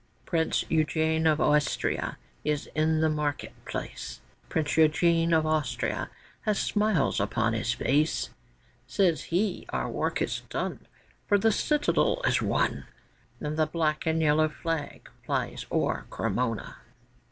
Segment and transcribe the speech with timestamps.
[0.25, 6.09] Prince Eugène of Austria is in the market place; Prince Eugène of Austria
[6.41, 8.31] has smiles upon his face;
[8.87, 10.87] Says he, 'Our work is done,
[11.27, 12.87] For the Citadel is won,
[13.39, 16.77] And the black and yellow flag flies o'er Cremona.